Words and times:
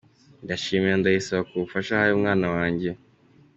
Ndashimira 0.43 0.95
Ndayisaba 0.99 1.43
k’ubufasha 1.49 1.91
ahaye 1.93 2.13
umwana 2.17 2.45
wanjye. 2.55 2.89